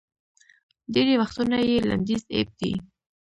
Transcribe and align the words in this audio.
ډېری 0.93 1.15
وختونه 1.21 1.57
یې 1.69 1.77
لنډیز 1.89 2.21
اېب 2.35 2.49
دی 2.59 2.71